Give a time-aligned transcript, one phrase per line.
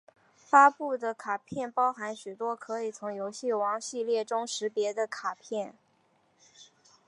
[0.35, 5.75] 发布的卡片包含许多可以从游戏王系列中识别的卡片！